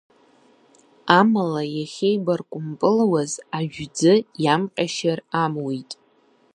[1.19, 5.91] Амала, иахьеибаркәымпылуаз ажәӡы иамҟьашьыр амуит.